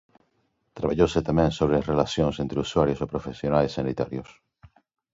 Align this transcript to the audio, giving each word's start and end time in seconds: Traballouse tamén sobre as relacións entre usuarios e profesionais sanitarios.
Traballouse 0.77 1.25
tamén 1.29 1.49
sobre 1.59 1.75
as 1.77 1.87
relacións 1.91 2.35
entre 2.43 2.61
usuarios 2.67 2.99
e 3.01 3.11
profesionais 3.13 3.75
sanitarios. 3.77 4.29